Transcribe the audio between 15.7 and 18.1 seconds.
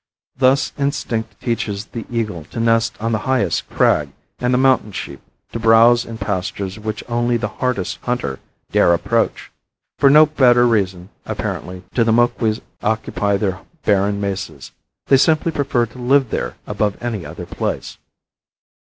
to live there above any other place.